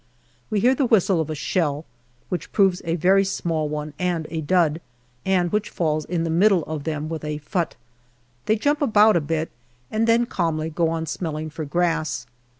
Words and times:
We 0.49 0.61
hear 0.61 0.73
the 0.73 0.87
whistle 0.87 1.21
of 1.21 1.29
a 1.29 1.35
shell, 1.35 1.85
which 2.29 2.51
proves 2.51 2.81
a 2.85 2.95
very 2.95 3.23
small 3.23 3.69
one 3.69 3.93
and 3.99 4.25
a 4.31 4.41
dud, 4.41 4.81
and 5.27 5.51
which 5.51 5.69
falls 5.69 6.05
in 6.05 6.23
the 6.23 6.31
middle 6.31 6.63
of 6.63 6.85
them 6.85 7.07
with 7.07 7.23
a" 7.23 7.37
fut." 7.51 7.75
They 8.47 8.55
jump 8.55 8.81
about 8.81 9.15
a 9.15 9.21
bit, 9.21 9.51
and 9.91 10.07
then 10.07 10.25
calmly 10.25 10.71
go 10.71 10.89
on 10.89 11.05
smelling 11.05 11.51
for 11.51 11.65
grass. 11.65 12.25